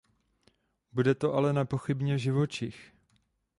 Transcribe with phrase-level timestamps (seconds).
[0.91, 2.93] Bude to ale nepochybně živočich.